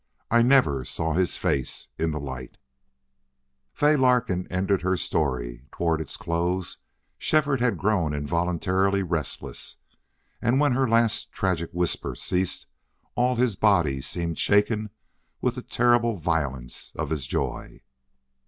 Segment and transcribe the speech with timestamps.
[0.31, 2.57] I never saw his face in the light!"...........
[3.71, 5.67] Fay Larkin ended her story.
[5.71, 6.79] Toward its close
[7.19, 9.77] Shefford had grown involuntarily restless,
[10.41, 12.65] and when her last tragic whisper ceased
[13.13, 14.89] all his body seemed shaken
[15.39, 17.81] with a terrible violence of his joy.